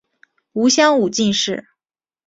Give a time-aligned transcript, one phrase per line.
[0.53, 1.67] 吴襄武进士。